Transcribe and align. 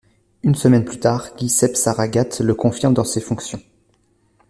Une 0.41 0.55
semaine 0.55 0.83
plus 0.83 0.99
tard, 0.99 1.27
Giuseppe 1.37 1.75
Saragat 1.77 2.25
le 2.39 2.55
confirme 2.55 2.95
dans 2.95 3.03
ses 3.03 3.21
fonctions. 3.21 3.61